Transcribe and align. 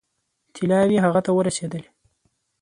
طلاوې 0.55 0.97
هغه 1.05 1.19
ته 1.25 1.31
ورسېدلې. 1.33 1.89